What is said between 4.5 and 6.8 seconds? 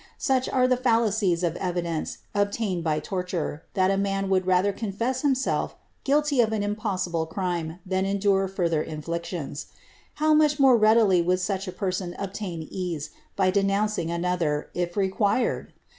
confess himself gnilty of an